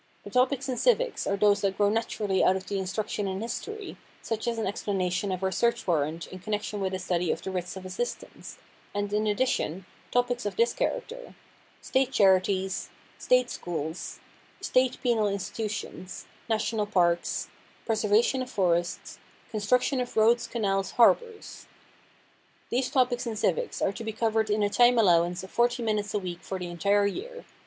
[0.23, 3.97] The topics in civics are those that grow naturally out of the instruction in history,
[4.23, 7.51] such as an explanation of our search warrant in connection with a study of the
[7.51, 8.57] writs of assistance,
[8.95, 11.35] and in addition, topics of this character:
[11.81, 14.19] "State Charities," "State Schools,"
[14.59, 17.49] "State Penal Institutions," "National Parks,"
[17.85, 19.19] "Preservation of Forests,"
[19.51, 21.67] "Construction of Roads, Canals, Harbors."
[22.71, 26.11] These topics in civics are to be covered in a time allowance of forty minutes
[26.15, 27.45] a week for the entire year.